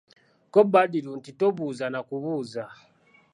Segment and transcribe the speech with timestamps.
[0.51, 2.63] Ko Badru nti tobuuza na kubuuza